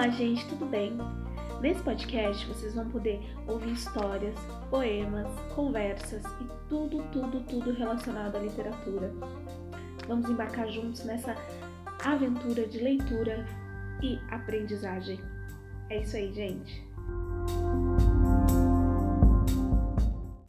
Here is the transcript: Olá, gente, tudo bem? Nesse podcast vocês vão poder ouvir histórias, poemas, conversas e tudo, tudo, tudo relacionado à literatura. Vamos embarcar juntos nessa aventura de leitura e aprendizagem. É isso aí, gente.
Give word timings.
Olá, 0.00 0.08
gente, 0.08 0.48
tudo 0.48 0.64
bem? 0.64 0.96
Nesse 1.60 1.82
podcast 1.82 2.46
vocês 2.46 2.74
vão 2.74 2.88
poder 2.88 3.20
ouvir 3.46 3.72
histórias, 3.72 4.34
poemas, 4.70 5.28
conversas 5.54 6.24
e 6.40 6.68
tudo, 6.70 7.02
tudo, 7.12 7.40
tudo 7.40 7.70
relacionado 7.70 8.36
à 8.36 8.38
literatura. 8.38 9.12
Vamos 10.08 10.26
embarcar 10.30 10.70
juntos 10.70 11.04
nessa 11.04 11.36
aventura 12.02 12.66
de 12.66 12.78
leitura 12.78 13.46
e 14.02 14.18
aprendizagem. 14.30 15.20
É 15.90 16.00
isso 16.00 16.16
aí, 16.16 16.32
gente. 16.32 16.82